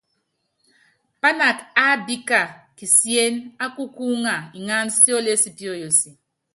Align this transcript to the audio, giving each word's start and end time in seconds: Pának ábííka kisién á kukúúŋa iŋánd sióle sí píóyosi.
Pának 1.21 1.57
ábííka 1.89 2.41
kisién 2.77 3.33
á 3.63 3.65
kukúúŋa 3.75 4.35
iŋánd 4.59 4.91
sióle 4.99 5.33
sí 5.41 5.49
píóyosi. 5.57 6.09